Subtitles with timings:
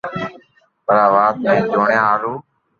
[0.85, 2.37] پر آ وات ني جوڻيا ھارون